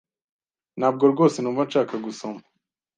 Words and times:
Ntabwo 0.79 1.03
rwose 1.11 1.37
numva 1.39 1.61
nshaka 1.67 1.95
gusoma. 2.05 2.41